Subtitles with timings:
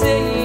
[0.00, 0.39] say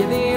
[0.00, 0.27] around.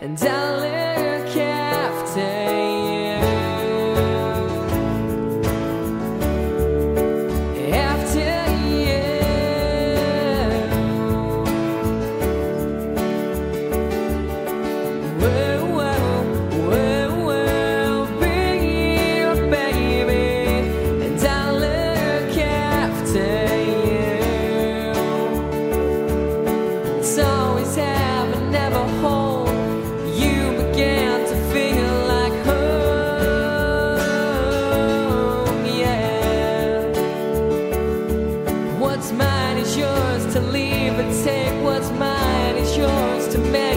[0.00, 0.49] And I
[43.30, 43.69] to make